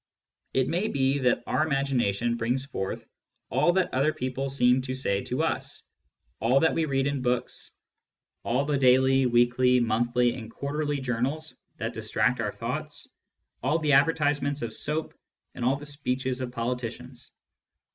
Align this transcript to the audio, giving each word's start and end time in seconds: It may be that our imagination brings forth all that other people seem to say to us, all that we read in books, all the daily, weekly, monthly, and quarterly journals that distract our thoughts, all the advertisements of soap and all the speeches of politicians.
It 0.55 0.67
may 0.67 0.87
be 0.87 1.19
that 1.19 1.43
our 1.45 1.63
imagination 1.63 2.35
brings 2.35 2.65
forth 2.65 3.05
all 3.51 3.73
that 3.73 3.93
other 3.93 4.11
people 4.11 4.49
seem 4.49 4.81
to 4.81 4.95
say 4.95 5.23
to 5.25 5.43
us, 5.43 5.83
all 6.39 6.61
that 6.61 6.73
we 6.73 6.85
read 6.85 7.05
in 7.05 7.21
books, 7.21 7.75
all 8.41 8.65
the 8.65 8.79
daily, 8.79 9.27
weekly, 9.27 9.79
monthly, 9.79 10.33
and 10.33 10.49
quarterly 10.49 10.99
journals 11.01 11.55
that 11.77 11.93
distract 11.93 12.39
our 12.39 12.51
thoughts, 12.51 13.09
all 13.61 13.77
the 13.77 13.93
advertisements 13.93 14.63
of 14.63 14.73
soap 14.73 15.13
and 15.53 15.63
all 15.63 15.75
the 15.75 15.85
speeches 15.85 16.41
of 16.41 16.51
politicians. 16.51 17.31